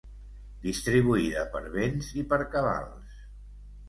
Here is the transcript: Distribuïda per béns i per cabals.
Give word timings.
Distribuïda 0.61 1.43
per 1.55 1.61
béns 1.75 2.09
i 2.21 2.23
per 2.31 2.39
cabals. 2.57 3.21